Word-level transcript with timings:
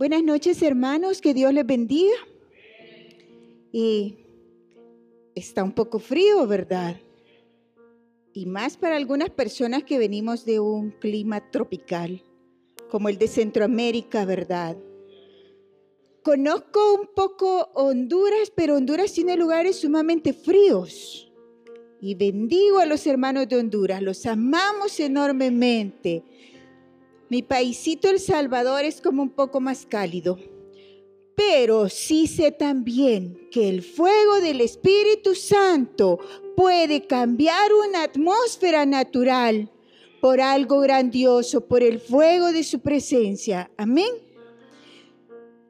Buenas 0.00 0.22
noches, 0.22 0.62
hermanos, 0.62 1.20
que 1.20 1.34
Dios 1.34 1.52
les 1.52 1.66
bendiga. 1.66 2.16
Y 3.70 4.16
está 5.34 5.62
un 5.62 5.72
poco 5.72 5.98
frío, 5.98 6.46
¿verdad? 6.46 6.96
Y 8.32 8.46
más 8.46 8.78
para 8.78 8.96
algunas 8.96 9.28
personas 9.28 9.84
que 9.84 9.98
venimos 9.98 10.46
de 10.46 10.58
un 10.58 10.92
clima 10.92 11.50
tropical, 11.50 12.22
como 12.88 13.10
el 13.10 13.18
de 13.18 13.28
Centroamérica, 13.28 14.24
¿verdad? 14.24 14.78
Conozco 16.22 16.94
un 16.94 17.10
poco 17.14 17.68
Honduras, 17.74 18.50
pero 18.56 18.76
Honduras 18.76 19.12
tiene 19.12 19.36
lugares 19.36 19.80
sumamente 19.80 20.32
fríos. 20.32 21.30
Y 22.00 22.14
bendigo 22.14 22.78
a 22.78 22.86
los 22.86 23.06
hermanos 23.06 23.50
de 23.50 23.58
Honduras, 23.58 24.00
los 24.00 24.24
amamos 24.24 24.98
enormemente. 24.98 26.24
Mi 27.30 27.42
paisito 27.42 28.10
El 28.10 28.18
Salvador 28.18 28.84
es 28.84 29.00
como 29.00 29.22
un 29.22 29.30
poco 29.30 29.60
más 29.60 29.86
cálido. 29.86 30.36
Pero 31.36 31.88
sí 31.88 32.26
sé 32.26 32.50
también 32.50 33.48
que 33.52 33.68
el 33.68 33.82
fuego 33.82 34.40
del 34.40 34.60
Espíritu 34.60 35.36
Santo 35.36 36.18
puede 36.56 37.06
cambiar 37.06 37.72
una 37.72 38.02
atmósfera 38.02 38.84
natural 38.84 39.70
por 40.20 40.40
algo 40.40 40.80
grandioso, 40.80 41.66
por 41.66 41.84
el 41.84 42.00
fuego 42.00 42.52
de 42.52 42.64
su 42.64 42.80
presencia. 42.80 43.70
Amén. 43.78 44.10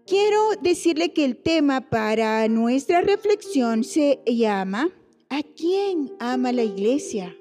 Quiero 0.07 0.53
decirle 0.63 1.13
que 1.13 1.27
el 1.27 1.37
tema 1.37 1.91
para 1.91 2.49
nuestra 2.49 3.03
reflexión 3.03 3.85
se 3.85 4.21
llama 4.27 4.91
¿A 5.29 5.43
quién 5.43 6.11
ama 6.19 6.53
la 6.53 6.65
iglesia? 6.65 7.37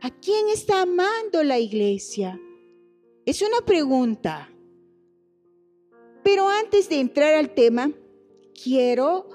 ¿A 0.00 0.10
quién 0.10 0.48
está 0.48 0.82
amando 0.82 1.44
la 1.44 1.58
iglesia? 1.58 2.40
Es 3.24 3.40
una 3.40 3.64
pregunta. 3.64 4.50
Pero 6.24 6.48
antes 6.48 6.88
de 6.88 7.00
entrar 7.00 7.34
al 7.34 7.54
tema, 7.54 7.92
quiero 8.62 9.28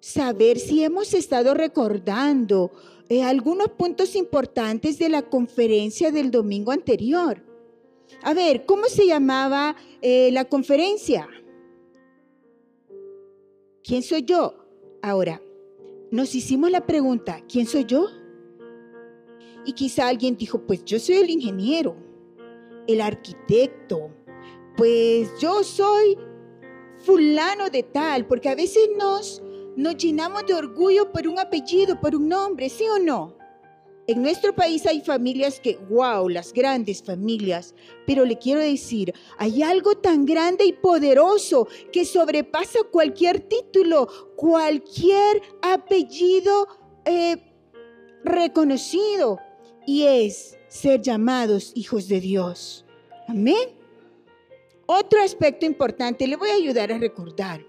saber 0.00 0.58
si 0.58 0.84
hemos 0.84 1.14
estado 1.14 1.54
recordando 1.54 2.70
eh, 3.08 3.22
algunos 3.22 3.68
puntos 3.70 4.14
importantes 4.14 4.98
de 4.98 5.08
la 5.08 5.22
conferencia 5.22 6.12
del 6.12 6.30
domingo 6.30 6.72
anterior. 6.72 7.42
A 8.22 8.34
ver, 8.34 8.64
¿cómo 8.66 8.84
se 8.86 9.06
llamaba 9.06 9.76
eh, 10.00 10.30
la 10.32 10.44
conferencia? 10.44 11.28
¿Quién 13.82 14.02
soy 14.02 14.22
yo? 14.22 14.54
Ahora, 15.02 15.42
nos 16.10 16.34
hicimos 16.34 16.70
la 16.70 16.86
pregunta, 16.86 17.42
¿quién 17.48 17.66
soy 17.66 17.84
yo? 17.84 18.06
Y 19.66 19.72
quizá 19.72 20.08
alguien 20.08 20.36
dijo, 20.36 20.60
pues 20.66 20.84
yo 20.84 20.98
soy 20.98 21.16
el 21.16 21.30
ingeniero, 21.30 21.96
el 22.86 23.00
arquitecto, 23.00 24.10
pues 24.76 25.30
yo 25.40 25.62
soy 25.62 26.18
fulano 26.98 27.70
de 27.70 27.82
tal, 27.82 28.26
porque 28.26 28.48
a 28.48 28.54
veces 28.54 28.88
nos, 28.96 29.42
nos 29.76 29.96
llenamos 29.96 30.46
de 30.46 30.54
orgullo 30.54 31.12
por 31.12 31.26
un 31.28 31.38
apellido, 31.38 32.00
por 32.00 32.14
un 32.14 32.28
nombre, 32.28 32.68
¿sí 32.68 32.84
o 32.88 32.98
no? 32.98 33.36
En 34.06 34.20
nuestro 34.20 34.54
país 34.54 34.84
hay 34.84 35.00
familias 35.00 35.58
que, 35.58 35.78
wow, 35.88 36.28
las 36.28 36.52
grandes 36.52 37.02
familias, 37.02 37.74
pero 38.06 38.26
le 38.26 38.36
quiero 38.36 38.60
decir, 38.60 39.14
hay 39.38 39.62
algo 39.62 39.94
tan 39.94 40.26
grande 40.26 40.66
y 40.66 40.74
poderoso 40.74 41.66
que 41.90 42.04
sobrepasa 42.04 42.80
cualquier 42.92 43.40
título, 43.40 44.06
cualquier 44.36 45.40
apellido 45.62 46.68
eh, 47.06 47.38
reconocido, 48.24 49.38
y 49.86 50.04
es 50.04 50.58
ser 50.68 51.00
llamados 51.00 51.72
hijos 51.74 52.08
de 52.08 52.20
Dios. 52.20 52.84
Amén. 53.28 53.70
Otro 54.86 55.22
aspecto 55.22 55.64
importante, 55.64 56.26
le 56.26 56.36
voy 56.36 56.50
a 56.50 56.54
ayudar 56.54 56.92
a 56.92 56.98
recordar, 56.98 57.64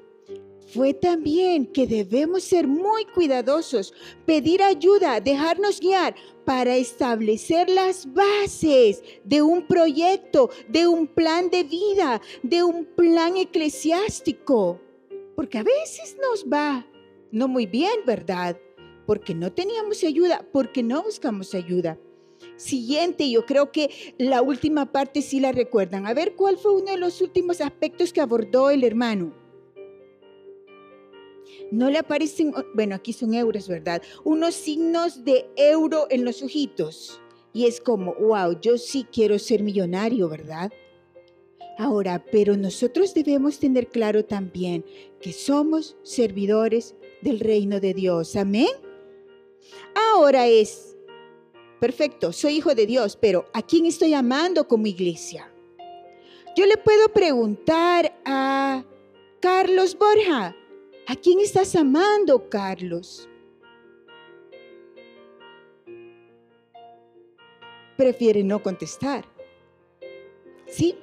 fue 0.67 0.93
también 0.93 1.67
que 1.67 1.85
debemos 1.85 2.43
ser 2.43 2.67
muy 2.67 3.05
cuidadosos, 3.05 3.93
pedir 4.25 4.61
ayuda, 4.63 5.21
dejarnos 5.21 5.79
guiar 5.79 6.15
para 6.43 6.75
establecer 6.75 7.69
las 7.69 8.11
bases 8.11 9.03
de 9.23 9.41
un 9.41 9.67
proyecto, 9.67 10.49
de 10.67 10.87
un 10.87 11.07
plan 11.07 11.49
de 11.49 11.63
vida, 11.63 12.21
de 12.43 12.63
un 12.63 12.85
plan 12.85 13.37
eclesiástico. 13.37 14.81
Porque 15.35 15.59
a 15.59 15.63
veces 15.63 16.17
nos 16.21 16.45
va 16.45 16.85
no 17.31 17.47
muy 17.47 17.67
bien, 17.67 17.99
¿verdad? 18.05 18.59
Porque 19.05 19.35
no 19.35 19.51
teníamos 19.53 20.03
ayuda, 20.03 20.45
porque 20.51 20.81
no 20.81 21.03
buscamos 21.03 21.53
ayuda. 21.53 21.97
Siguiente, 22.57 23.29
yo 23.29 23.45
creo 23.45 23.71
que 23.71 24.15
la 24.17 24.41
última 24.41 24.91
parte 24.91 25.21
sí 25.21 25.39
la 25.39 25.51
recuerdan. 25.51 26.07
A 26.07 26.13
ver, 26.13 26.35
¿cuál 26.35 26.57
fue 26.57 26.73
uno 26.73 26.91
de 26.91 26.97
los 26.97 27.21
últimos 27.21 27.61
aspectos 27.61 28.13
que 28.13 28.21
abordó 28.21 28.69
el 28.69 28.83
hermano? 28.83 29.33
No 31.71 31.89
le 31.89 31.97
aparecen, 31.97 32.53
bueno, 32.73 32.95
aquí 32.95 33.13
son 33.13 33.33
euros, 33.33 33.67
¿verdad? 33.67 34.01
Unos 34.23 34.55
signos 34.55 35.23
de 35.23 35.49
euro 35.55 36.07
en 36.09 36.23
los 36.23 36.41
ojitos. 36.41 37.19
Y 37.53 37.65
es 37.65 37.79
como, 37.79 38.13
wow, 38.15 38.59
yo 38.61 38.77
sí 38.77 39.05
quiero 39.11 39.39
ser 39.39 39.63
millonario, 39.63 40.29
¿verdad? 40.29 40.71
Ahora, 41.77 42.23
pero 42.31 42.55
nosotros 42.55 43.13
debemos 43.13 43.59
tener 43.59 43.87
claro 43.87 44.23
también 44.23 44.85
que 45.19 45.33
somos 45.33 45.97
servidores 46.03 46.95
del 47.21 47.39
reino 47.39 47.79
de 47.79 47.93
Dios. 47.93 48.35
Amén. 48.35 48.67
Ahora 50.13 50.47
es, 50.47 50.94
Perfecto, 51.79 52.31
soy 52.31 52.57
hijo 52.57 52.73
de 52.73 52.85
Dios, 52.85 53.17
pero 53.17 53.49
¿a 53.53 53.61
quién 53.61 53.85
estoy 53.85 54.13
amando 54.13 54.67
como 54.67 54.87
iglesia? 54.87 55.51
Yo 56.55 56.65
le 56.65 56.77
puedo 56.77 57.09
preguntar 57.09 58.17
a 58.23 58.85
Carlos 59.41 59.97
Borja, 59.97 60.55
¿a 61.05 61.15
quién 61.17 61.41
estás 61.41 61.75
amando, 61.75 62.49
Carlos? 62.49 63.27
Prefiere 67.97 68.43
no 68.43 68.63
contestar. 68.63 69.25
¿Sí? 70.67 70.95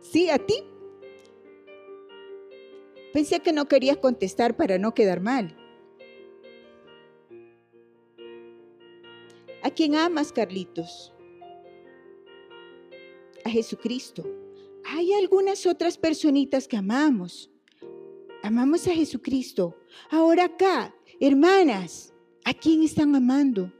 ¿Sí 0.00 0.30
a 0.30 0.38
ti? 0.38 0.62
Pensé 3.12 3.40
que 3.40 3.52
no 3.52 3.66
querías 3.66 3.96
contestar 3.96 4.56
para 4.56 4.78
no 4.78 4.94
quedar 4.94 5.20
mal. 5.20 5.65
¿A 9.66 9.70
quién 9.70 9.96
amas, 9.96 10.30
Carlitos? 10.30 11.12
A 13.44 13.50
Jesucristo. 13.50 14.22
Hay 14.84 15.12
algunas 15.12 15.66
otras 15.66 15.98
personitas 15.98 16.68
que 16.68 16.76
amamos. 16.76 17.50
Amamos 18.44 18.86
a 18.86 18.92
Jesucristo. 18.92 19.76
Ahora 20.08 20.44
acá, 20.44 20.94
hermanas, 21.18 22.14
¿a 22.44 22.54
quién 22.54 22.84
están 22.84 23.16
amando? 23.16 23.72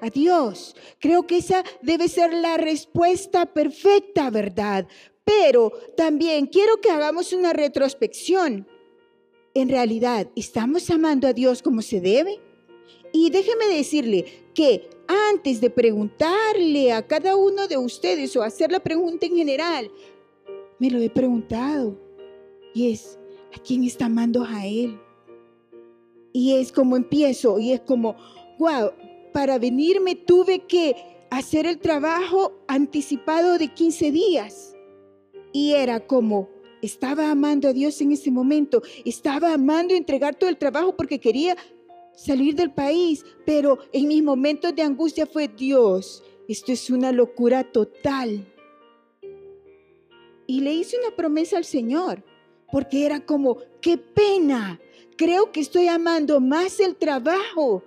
A 0.00 0.10
Dios. 0.10 0.74
Creo 0.98 1.24
que 1.24 1.36
esa 1.36 1.62
debe 1.80 2.08
ser 2.08 2.34
la 2.34 2.56
respuesta 2.56 3.46
perfecta, 3.46 4.30
¿verdad? 4.30 4.88
Pero 5.22 5.70
también 5.96 6.46
quiero 6.46 6.80
que 6.80 6.90
hagamos 6.90 7.32
una 7.32 7.52
retrospección. 7.52 8.66
En 9.54 9.68
realidad, 9.68 10.28
¿estamos 10.34 10.90
amando 10.90 11.28
a 11.28 11.32
Dios 11.32 11.62
como 11.62 11.82
se 11.82 12.00
debe? 12.00 12.40
Y 13.16 13.30
déjeme 13.30 13.66
decirle 13.66 14.24
que 14.54 14.90
antes 15.06 15.60
de 15.60 15.70
preguntarle 15.70 16.92
a 16.92 17.06
cada 17.06 17.36
uno 17.36 17.68
de 17.68 17.78
ustedes 17.78 18.34
o 18.34 18.42
hacer 18.42 18.72
la 18.72 18.80
pregunta 18.80 19.24
en 19.24 19.36
general, 19.36 19.88
me 20.80 20.90
lo 20.90 20.98
he 20.98 21.08
preguntado. 21.08 21.96
Y 22.74 22.90
es, 22.90 23.16
¿a 23.56 23.62
quién 23.62 23.84
está 23.84 24.06
amando 24.06 24.42
a 24.42 24.66
Él? 24.66 24.98
Y 26.32 26.54
es 26.56 26.72
como 26.72 26.96
empiezo, 26.96 27.60
y 27.60 27.70
es 27.70 27.82
como, 27.82 28.16
wow, 28.58 28.90
para 29.32 29.60
venirme 29.60 30.16
tuve 30.16 30.66
que 30.66 30.96
hacer 31.30 31.66
el 31.66 31.78
trabajo 31.78 32.64
anticipado 32.66 33.58
de 33.58 33.68
15 33.68 34.10
días. 34.10 34.74
Y 35.52 35.74
era 35.74 36.00
como, 36.04 36.48
estaba 36.82 37.30
amando 37.30 37.68
a 37.68 37.72
Dios 37.72 38.00
en 38.00 38.10
ese 38.10 38.32
momento, 38.32 38.82
estaba 39.04 39.54
amando 39.54 39.94
entregar 39.94 40.34
todo 40.34 40.50
el 40.50 40.58
trabajo 40.58 40.96
porque 40.96 41.20
quería 41.20 41.56
salir 42.14 42.54
del 42.54 42.72
país, 42.72 43.24
pero 43.44 43.78
en 43.92 44.08
mis 44.08 44.22
momentos 44.22 44.74
de 44.74 44.82
angustia 44.82 45.26
fue 45.26 45.48
Dios. 45.48 46.22
Esto 46.48 46.72
es 46.72 46.90
una 46.90 47.12
locura 47.12 47.64
total. 47.64 48.46
Y 50.46 50.60
le 50.60 50.74
hice 50.74 50.98
una 50.98 51.14
promesa 51.16 51.56
al 51.56 51.64
Señor, 51.64 52.22
porque 52.70 53.06
era 53.06 53.24
como, 53.24 53.58
qué 53.80 53.96
pena, 53.96 54.80
creo 55.16 55.52
que 55.52 55.60
estoy 55.60 55.88
amando 55.88 56.40
más 56.40 56.80
el 56.80 56.96
trabajo 56.96 57.82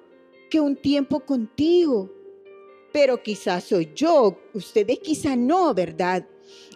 que 0.50 0.60
un 0.60 0.76
tiempo 0.76 1.20
contigo. 1.20 2.12
Pero 2.92 3.22
quizás 3.22 3.66
soy 3.66 3.92
yo, 3.96 4.40
ustedes 4.54 5.00
quizá 5.00 5.36
no, 5.36 5.74
¿verdad? 5.74 6.28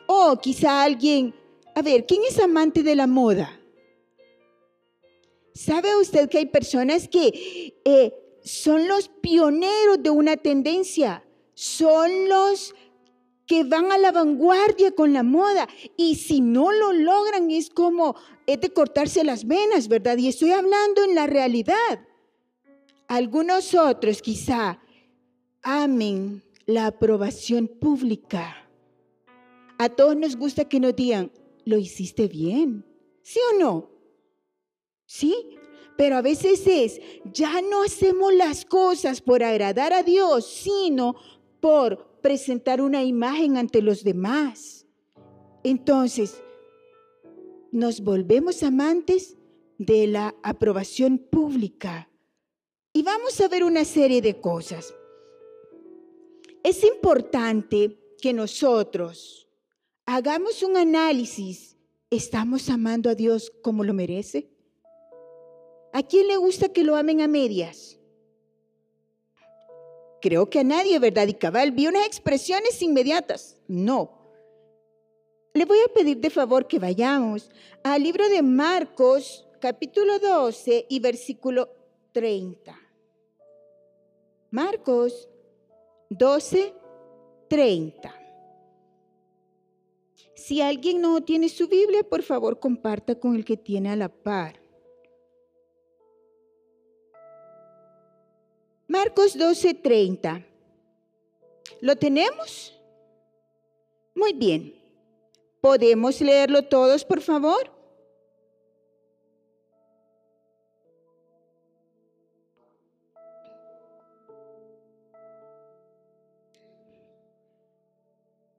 O 0.05 0.37
quizá 0.39 0.83
alguien, 0.83 1.33
a 1.73 1.81
ver, 1.81 2.05
¿quién 2.05 2.21
es 2.27 2.37
amante 2.39 2.83
de 2.83 2.95
la 2.95 3.07
moda? 3.07 3.60
¿Sabe 5.53 5.95
usted 5.97 6.29
que 6.29 6.39
hay 6.39 6.45
personas 6.45 7.07
que 7.07 7.75
eh, 7.83 8.13
son 8.43 8.87
los 8.87 9.09
pioneros 9.09 10.01
de 10.01 10.09
una 10.09 10.37
tendencia? 10.37 11.23
Son 11.53 12.29
los 12.29 12.73
que 13.45 13.63
van 13.65 13.91
a 13.91 13.97
la 13.97 14.11
vanguardia 14.11 14.91
con 14.91 15.13
la 15.13 15.23
moda. 15.23 15.67
Y 15.97 16.15
si 16.15 16.39
no 16.39 16.71
lo 16.71 16.93
logran, 16.93 17.51
es 17.51 17.69
como 17.69 18.15
de 18.45 18.73
cortarse 18.73 19.23
las 19.23 19.45
venas, 19.45 19.87
¿verdad? 19.87 20.17
Y 20.17 20.27
estoy 20.27 20.51
hablando 20.51 21.03
en 21.03 21.15
la 21.15 21.27
realidad. 21.27 22.07
Algunos 23.07 23.73
otros 23.73 24.21
quizá 24.21 24.79
amen 25.61 26.43
la 26.65 26.87
aprobación 26.87 27.67
pública. 27.67 28.55
A 29.77 29.89
todos 29.89 30.15
nos 30.15 30.35
gusta 30.35 30.65
que 30.65 30.79
nos 30.79 30.95
digan, 30.95 31.31
lo 31.65 31.77
hiciste 31.77 32.27
bien, 32.27 32.85
¿sí 33.21 33.39
o 33.53 33.59
no? 33.59 33.89
¿Sí? 35.11 35.57
Pero 35.97 36.15
a 36.15 36.21
veces 36.21 36.65
es, 36.65 37.01
ya 37.33 37.61
no 37.61 37.83
hacemos 37.83 38.33
las 38.33 38.63
cosas 38.63 39.19
por 39.19 39.43
agradar 39.43 39.91
a 39.91 40.03
Dios, 40.03 40.45
sino 40.45 41.17
por 41.59 42.21
presentar 42.21 42.79
una 42.79 43.03
imagen 43.03 43.57
ante 43.57 43.81
los 43.81 44.05
demás. 44.05 44.87
Entonces, 45.65 46.41
nos 47.73 47.99
volvemos 47.99 48.63
amantes 48.63 49.35
de 49.77 50.07
la 50.07 50.33
aprobación 50.43 51.17
pública. 51.17 52.09
Y 52.93 53.03
vamos 53.03 53.41
a 53.41 53.49
ver 53.49 53.65
una 53.65 53.83
serie 53.83 54.21
de 54.21 54.39
cosas. 54.39 54.95
Es 56.63 56.85
importante 56.85 57.99
que 58.21 58.31
nosotros 58.31 59.49
hagamos 60.05 60.63
un 60.63 60.77
análisis. 60.77 61.75
¿Estamos 62.09 62.69
amando 62.69 63.09
a 63.09 63.15
Dios 63.15 63.51
como 63.61 63.83
lo 63.83 63.93
merece? 63.93 64.50
¿A 65.93 66.03
quién 66.03 66.27
le 66.27 66.37
gusta 66.37 66.69
que 66.69 66.83
lo 66.83 66.95
amen 66.95 67.21
a 67.21 67.27
medias? 67.27 67.99
Creo 70.21 70.49
que 70.49 70.59
a 70.59 70.63
nadie, 70.63 70.99
¿verdad? 70.99 71.27
Y 71.27 71.33
cabal, 71.33 71.71
vi 71.71 71.87
unas 71.87 72.05
expresiones 72.05 72.81
inmediatas. 72.81 73.57
No. 73.67 74.21
Le 75.53 75.65
voy 75.65 75.79
a 75.79 75.93
pedir 75.93 76.17
de 76.17 76.29
favor 76.29 76.67
que 76.67 76.79
vayamos 76.79 77.49
al 77.83 78.03
libro 78.03 78.29
de 78.29 78.41
Marcos, 78.41 79.45
capítulo 79.59 80.19
12 80.19 80.85
y 80.87 80.99
versículo 80.99 81.69
30. 82.13 82.79
Marcos 84.51 85.27
12, 86.09 86.73
30. 87.49 88.15
Si 90.35 90.61
alguien 90.61 91.01
no 91.01 91.21
tiene 91.21 91.49
su 91.49 91.67
Biblia, 91.67 92.03
por 92.03 92.23
favor 92.23 92.59
comparta 92.59 93.15
con 93.15 93.35
el 93.35 93.43
que 93.43 93.57
tiene 93.57 93.89
a 93.89 93.95
la 93.95 94.09
par. 94.09 94.60
Marcos 98.91 99.37
12:30. 99.37 100.45
¿Lo 101.79 101.95
tenemos? 101.95 102.77
Muy 104.13 104.33
bien. 104.33 104.75
¿Podemos 105.61 106.19
leerlo 106.19 106.63
todos, 106.63 107.05
por 107.05 107.21
favor? 107.21 107.71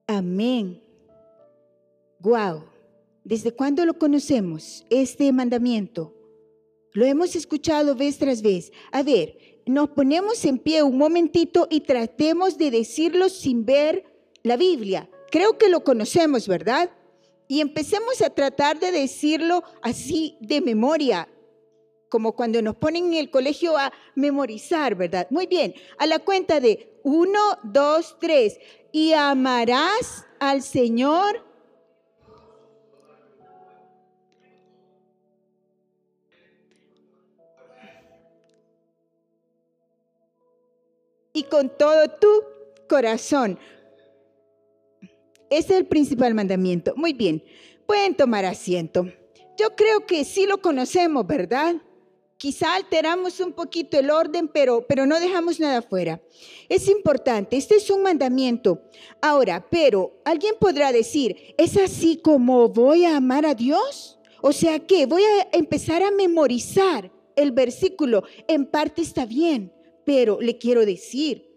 Amén. 0.06 0.82
Guau. 2.20 2.64
¿Desde 3.22 3.52
cuándo 3.52 3.84
lo 3.84 3.98
conocemos, 3.98 4.86
este 4.88 5.30
mandamiento? 5.30 6.14
Lo 6.94 7.04
hemos 7.04 7.36
escuchado 7.36 7.94
vez 7.94 8.16
tras 8.16 8.40
vez. 8.40 8.72
A 8.90 9.02
ver, 9.02 9.51
nos 9.66 9.90
ponemos 9.90 10.44
en 10.44 10.58
pie 10.58 10.82
un 10.82 10.98
momentito 10.98 11.66
y 11.70 11.80
tratemos 11.80 12.58
de 12.58 12.70
decirlo 12.70 13.28
sin 13.28 13.64
ver 13.64 14.04
la 14.42 14.56
Biblia. 14.56 15.08
Creo 15.30 15.58
que 15.58 15.68
lo 15.68 15.84
conocemos, 15.84 16.48
¿verdad? 16.48 16.90
Y 17.48 17.60
empecemos 17.60 18.20
a 18.22 18.30
tratar 18.30 18.78
de 18.78 18.92
decirlo 18.92 19.62
así 19.82 20.36
de 20.40 20.60
memoria, 20.60 21.28
como 22.08 22.32
cuando 22.32 22.60
nos 22.60 22.76
ponen 22.76 23.06
en 23.06 23.14
el 23.14 23.30
colegio 23.30 23.76
a 23.76 23.92
memorizar, 24.14 24.94
¿verdad? 24.94 25.26
Muy 25.30 25.46
bien, 25.46 25.74
a 25.98 26.06
la 26.06 26.18
cuenta 26.18 26.60
de 26.60 26.98
uno, 27.02 27.40
dos, 27.62 28.16
tres. 28.20 28.58
Y 28.90 29.12
amarás 29.12 30.26
al 30.38 30.62
Señor 30.62 31.51
y 41.32 41.44
con 41.44 41.70
todo 41.76 42.08
tu 42.08 42.28
corazón. 42.88 43.58
Es 45.50 45.70
el 45.70 45.86
principal 45.86 46.34
mandamiento. 46.34 46.94
Muy 46.96 47.12
bien, 47.12 47.42
pueden 47.86 48.14
tomar 48.14 48.44
asiento. 48.44 49.06
Yo 49.58 49.76
creo 49.76 50.06
que 50.06 50.24
sí 50.24 50.46
lo 50.46 50.62
conocemos, 50.62 51.26
¿verdad? 51.26 51.76
Quizá 52.38 52.74
alteramos 52.74 53.38
un 53.38 53.52
poquito 53.52 53.98
el 53.98 54.10
orden, 54.10 54.48
pero, 54.48 54.84
pero 54.88 55.06
no 55.06 55.20
dejamos 55.20 55.60
nada 55.60 55.80
fuera. 55.80 56.20
Es 56.68 56.88
importante, 56.88 57.56
este 57.56 57.76
es 57.76 57.88
un 57.88 58.02
mandamiento. 58.02 58.82
Ahora, 59.20 59.64
pero 59.70 60.20
alguien 60.24 60.54
podrá 60.58 60.90
decir, 60.90 61.54
¿es 61.56 61.76
así 61.76 62.16
como 62.16 62.68
voy 62.68 63.04
a 63.04 63.16
amar 63.16 63.46
a 63.46 63.54
Dios? 63.54 64.18
O 64.40 64.52
sea 64.52 64.80
que 64.80 65.06
voy 65.06 65.22
a 65.22 65.56
empezar 65.56 66.02
a 66.02 66.10
memorizar 66.10 67.12
el 67.36 67.52
versículo. 67.52 68.24
En 68.48 68.66
parte 68.66 69.02
está 69.02 69.24
bien, 69.24 69.72
pero 70.04 70.40
le 70.40 70.58
quiero 70.58 70.84
decir, 70.84 71.48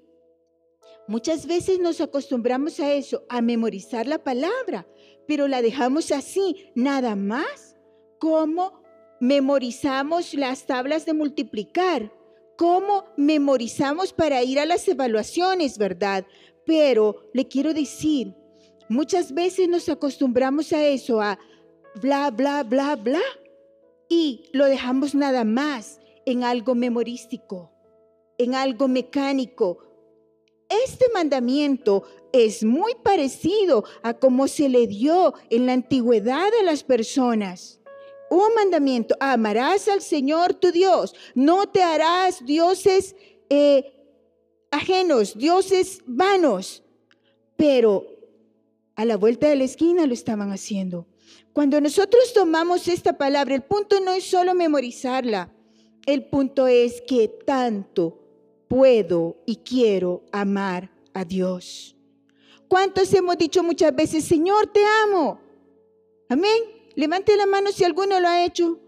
muchas 1.07 1.45
veces 1.47 1.79
nos 1.79 2.01
acostumbramos 2.01 2.79
a 2.79 2.93
eso, 2.93 3.23
a 3.29 3.41
memorizar 3.41 4.07
la 4.07 4.23
palabra, 4.23 4.87
pero 5.27 5.47
la 5.47 5.61
dejamos 5.61 6.11
así, 6.11 6.71
nada 6.75 7.15
más, 7.15 7.75
como 8.19 8.83
memorizamos 9.19 10.33
las 10.33 10.65
tablas 10.65 11.05
de 11.05 11.13
multiplicar, 11.13 12.11
como 12.57 13.05
memorizamos 13.17 14.13
para 14.13 14.43
ir 14.43 14.59
a 14.59 14.65
las 14.65 14.87
evaluaciones, 14.87 15.77
¿verdad? 15.77 16.25
Pero 16.65 17.29
le 17.33 17.47
quiero 17.47 17.73
decir, 17.73 18.33
muchas 18.87 19.33
veces 19.33 19.67
nos 19.67 19.89
acostumbramos 19.89 20.71
a 20.73 20.85
eso, 20.85 21.21
a 21.21 21.39
bla, 22.01 22.31
bla, 22.31 22.63
bla, 22.63 22.95
bla, 22.95 23.21
y 24.07 24.49
lo 24.53 24.65
dejamos 24.65 25.15
nada 25.15 25.43
más 25.43 25.99
en 26.25 26.43
algo 26.43 26.75
memorístico 26.75 27.74
en 28.37 28.55
algo 28.55 28.87
mecánico. 28.87 29.79
Este 30.69 31.05
mandamiento 31.13 32.03
es 32.31 32.63
muy 32.63 32.93
parecido 32.95 33.85
a 34.03 34.13
como 34.13 34.47
se 34.47 34.67
le 34.67 34.87
dio 34.87 35.33
en 35.49 35.65
la 35.65 35.73
antigüedad 35.73 36.49
a 36.59 36.63
las 36.63 36.83
personas. 36.83 37.79
Un 38.29 38.55
mandamiento, 38.55 39.15
amarás 39.19 39.87
al 39.87 40.01
Señor 40.01 40.55
tu 40.55 40.71
Dios, 40.71 41.15
no 41.35 41.67
te 41.69 41.83
harás 41.83 42.43
dioses 42.43 43.15
eh, 43.49 43.93
ajenos, 44.71 45.37
dioses 45.37 46.01
vanos. 46.05 46.83
Pero 47.55 48.05
a 48.95 49.05
la 49.05 49.17
vuelta 49.17 49.47
de 49.47 49.55
la 49.55 49.63
esquina 49.63 50.05
lo 50.07 50.13
estaban 50.13 50.51
haciendo. 50.51 51.07
Cuando 51.53 51.79
nosotros 51.79 52.33
tomamos 52.33 52.87
esta 52.87 53.17
palabra, 53.17 53.55
el 53.55 53.63
punto 53.63 54.01
no 54.01 54.11
es 54.11 54.25
solo 54.25 54.53
memorizarla, 54.53 55.53
el 56.05 56.25
punto 56.25 56.67
es 56.67 57.01
que 57.07 57.29
tanto 57.29 58.24
puedo 58.67 59.37
y 59.45 59.57
quiero 59.57 60.23
amar 60.31 60.91
a 61.13 61.23
Dios. 61.25 61.95
¿Cuántos 62.67 63.13
hemos 63.13 63.37
dicho 63.37 63.63
muchas 63.63 63.95
veces, 63.95 64.25
Señor, 64.25 64.67
te 64.67 64.81
amo? 65.03 65.39
Amén. 66.29 66.63
Levante 66.95 67.35
la 67.35 67.45
mano 67.45 67.71
si 67.71 67.83
alguno 67.83 68.19
lo 68.19 68.27
ha 68.27 68.45
hecho. 68.45 68.79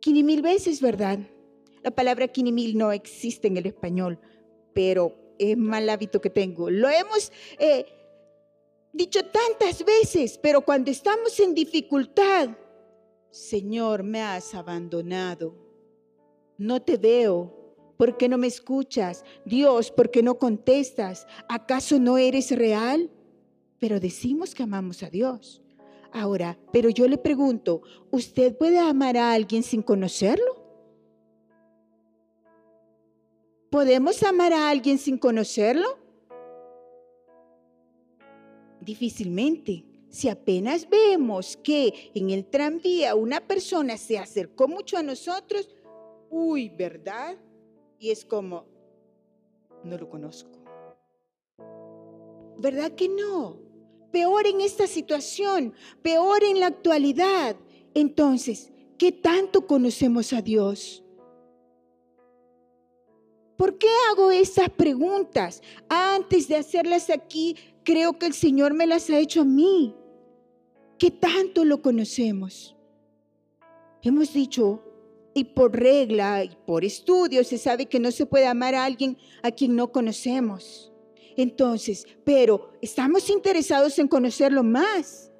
Quinimil 0.00 0.42
veces, 0.42 0.80
¿verdad? 0.80 1.20
La 1.82 1.90
palabra 1.90 2.28
quinimil 2.28 2.76
no 2.76 2.92
existe 2.92 3.48
en 3.48 3.56
el 3.56 3.66
español, 3.66 4.18
pero 4.72 5.14
es 5.38 5.56
mal 5.56 5.88
hábito 5.88 6.20
que 6.20 6.30
tengo. 6.30 6.70
Lo 6.70 6.88
hemos 6.88 7.32
eh, 7.58 7.86
dicho 8.92 9.20
tantas 9.24 9.84
veces, 9.84 10.38
pero 10.38 10.60
cuando 10.62 10.90
estamos 10.90 11.38
en 11.40 11.54
dificultad, 11.54 12.50
Señor, 13.30 14.02
me 14.02 14.20
has 14.22 14.54
abandonado. 14.54 15.54
No 16.58 16.82
te 16.82 16.96
veo, 16.96 17.61
¿Por 17.96 18.16
qué 18.16 18.28
no 18.28 18.38
me 18.38 18.46
escuchas? 18.46 19.24
Dios, 19.44 19.90
¿por 19.90 20.10
qué 20.10 20.22
no 20.22 20.38
contestas? 20.38 21.26
¿Acaso 21.48 21.98
no 21.98 22.18
eres 22.18 22.50
real? 22.50 23.10
Pero 23.78 24.00
decimos 24.00 24.54
que 24.54 24.62
amamos 24.62 25.02
a 25.02 25.10
Dios. 25.10 25.62
Ahora, 26.12 26.58
pero 26.72 26.90
yo 26.90 27.08
le 27.08 27.18
pregunto, 27.18 27.82
¿usted 28.10 28.56
puede 28.56 28.78
amar 28.78 29.16
a 29.16 29.32
alguien 29.32 29.62
sin 29.62 29.82
conocerlo? 29.82 30.62
¿Podemos 33.70 34.22
amar 34.22 34.52
a 34.52 34.68
alguien 34.68 34.98
sin 34.98 35.16
conocerlo? 35.16 35.98
Difícilmente. 38.80 39.84
Si 40.10 40.28
apenas 40.28 40.86
vemos 40.90 41.56
que 41.56 42.12
en 42.14 42.28
el 42.28 42.44
tranvía 42.44 43.14
una 43.14 43.40
persona 43.40 43.96
se 43.96 44.18
acercó 44.18 44.68
mucho 44.68 44.98
a 44.98 45.02
nosotros, 45.02 45.70
uy, 46.28 46.68
¿verdad? 46.68 47.38
Y 48.02 48.10
es 48.10 48.24
como, 48.24 48.66
no 49.84 49.96
lo 49.96 50.08
conozco. 50.08 50.50
¿verdad 52.58 52.90
que 52.96 53.08
no? 53.08 53.60
Peor 54.10 54.48
en 54.48 54.60
esta 54.60 54.88
situación, 54.88 55.72
peor 56.02 56.42
en 56.42 56.58
la 56.58 56.66
actualidad. 56.66 57.54
Entonces, 57.94 58.72
¿qué 58.98 59.12
tanto 59.12 59.68
conocemos 59.68 60.32
a 60.32 60.42
Dios? 60.42 61.04
¿Por 63.56 63.78
qué 63.78 63.86
hago 64.10 64.32
estas 64.32 64.68
preguntas? 64.68 65.62
Antes 65.88 66.48
de 66.48 66.56
hacerlas 66.56 67.08
aquí, 67.08 67.56
creo 67.84 68.18
que 68.18 68.26
el 68.26 68.34
Señor 68.34 68.74
me 68.74 68.88
las 68.88 69.08
ha 69.10 69.18
hecho 69.20 69.42
a 69.42 69.44
mí. 69.44 69.94
¿Qué 70.98 71.12
tanto 71.12 71.64
lo 71.64 71.80
conocemos? 71.80 72.76
Hemos 74.02 74.32
dicho, 74.32 74.82
y 75.34 75.44
por 75.44 75.78
regla 75.78 76.44
y 76.44 76.56
por 76.66 76.84
estudio 76.84 77.44
se 77.44 77.58
sabe 77.58 77.86
que 77.86 78.00
no 78.00 78.10
se 78.10 78.26
puede 78.26 78.46
amar 78.46 78.74
a 78.74 78.84
alguien 78.84 79.16
a 79.42 79.50
quien 79.50 79.76
no 79.76 79.92
conocemos. 79.92 80.92
Entonces, 81.36 82.06
pero 82.24 82.72
estamos 82.82 83.30
interesados 83.30 83.98
en 83.98 84.08
conocerlo 84.08 84.62
más. 84.62 85.30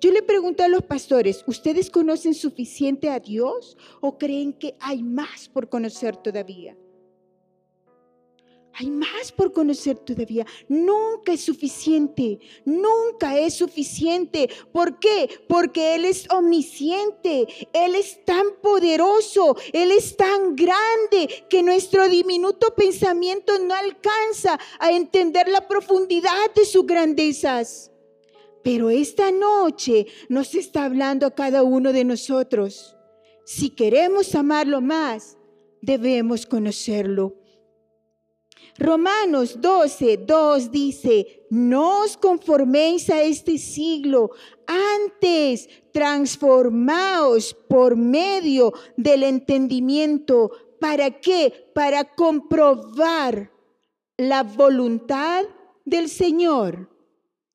Yo 0.00 0.10
le 0.12 0.22
pregunto 0.22 0.62
a 0.62 0.68
los 0.68 0.82
pastores, 0.82 1.42
¿ustedes 1.46 1.90
conocen 1.90 2.34
suficiente 2.34 3.08
a 3.08 3.20
Dios 3.20 3.76
o 4.00 4.18
creen 4.18 4.52
que 4.52 4.76
hay 4.78 5.02
más 5.02 5.48
por 5.48 5.68
conocer 5.68 6.16
todavía? 6.16 6.76
Hay 8.78 8.90
más 8.90 9.32
por 9.32 9.54
conocer 9.54 9.96
todavía. 9.96 10.44
Nunca 10.68 11.32
es 11.32 11.40
suficiente. 11.40 12.38
Nunca 12.66 13.38
es 13.38 13.54
suficiente. 13.54 14.50
¿Por 14.70 14.98
qué? 14.98 15.30
Porque 15.48 15.94
Él 15.94 16.04
es 16.04 16.30
omnisciente. 16.30 17.46
Él 17.72 17.94
es 17.94 18.22
tan 18.26 18.44
poderoso. 18.62 19.56
Él 19.72 19.92
es 19.92 20.14
tan 20.14 20.54
grande 20.54 21.46
que 21.48 21.62
nuestro 21.62 22.06
diminuto 22.10 22.74
pensamiento 22.74 23.58
no 23.60 23.72
alcanza 23.72 24.60
a 24.78 24.92
entender 24.92 25.48
la 25.48 25.66
profundidad 25.66 26.52
de 26.54 26.66
sus 26.66 26.86
grandezas. 26.86 27.90
Pero 28.62 28.90
esta 28.90 29.30
noche 29.30 30.06
nos 30.28 30.54
está 30.54 30.84
hablando 30.84 31.24
a 31.24 31.34
cada 31.34 31.62
uno 31.62 31.94
de 31.94 32.04
nosotros. 32.04 32.94
Si 33.46 33.70
queremos 33.70 34.34
amarlo 34.34 34.82
más, 34.82 35.38
debemos 35.80 36.44
conocerlo. 36.44 37.45
Romanos 38.78 39.60
12, 39.60 40.18
2 40.18 40.70
dice, 40.70 41.46
no 41.50 42.02
os 42.02 42.16
conforméis 42.16 43.08
a 43.08 43.22
este 43.22 43.58
siglo, 43.58 44.32
antes 44.66 45.68
transformaos 45.92 47.54
por 47.68 47.96
medio 47.96 48.72
del 48.96 49.22
entendimiento. 49.22 50.50
¿Para 50.78 51.10
qué? 51.10 51.70
Para 51.74 52.04
comprobar 52.04 53.50
la 54.18 54.42
voluntad 54.42 55.44
del 55.84 56.08
Señor. 56.08 56.90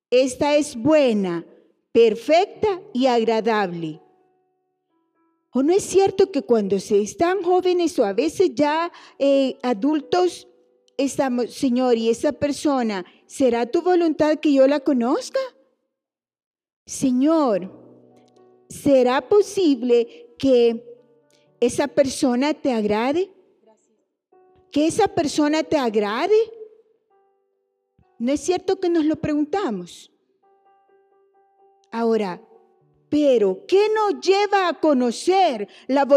Esta 0.10 0.56
es 0.56 0.76
buena, 0.76 1.46
perfecta 1.92 2.82
y 2.94 3.06
agradable. 3.06 4.02
¿O 5.54 5.62
no 5.62 5.74
es 5.74 5.84
cierto 5.84 6.32
que 6.32 6.42
cuando 6.42 6.80
se 6.80 7.02
están 7.02 7.44
jóvenes 7.44 8.00
o 8.00 8.06
a 8.06 8.14
veces 8.14 8.52
ya 8.56 8.92
eh, 9.20 9.58
adultos, 9.62 10.48
Señor, 11.10 11.98
y 11.98 12.10
esa 12.10 12.32
persona, 12.32 13.06
¿será 13.26 13.66
tu 13.66 13.82
voluntad 13.82 14.40
que 14.40 14.54
yo 14.54 14.68
la 14.68 14.80
conozca? 14.80 15.40
Señor, 16.86 17.72
¿será 18.70 19.28
posible 19.28 20.36
que 20.38 20.84
esa 21.60 21.88
persona 21.88 22.54
te 22.54 22.72
agrade? 22.72 23.32
¿Que 24.72 24.88
esa 24.88 25.08
persona 25.08 25.64
te 25.64 25.78
agrade? 25.78 26.36
¿No 28.18 28.32
es 28.32 28.42
cierto 28.42 28.80
que 28.80 28.90
nos 28.90 29.06
lo 29.06 29.16
preguntamos? 29.16 30.12
Ahora, 31.92 32.42
pero 33.10 33.66
¿qué 33.68 33.88
nos 33.94 34.22
lleva 34.22 34.70
a 34.70 34.80
conocer 34.80 35.68
la 35.88 36.06
voluntad? 36.06 36.10